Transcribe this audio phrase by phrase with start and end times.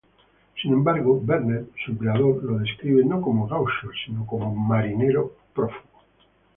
[0.59, 6.01] Sin embargo, Vernet, su empleador, lo describe no como gaucho, sino 'marinero prófugo'.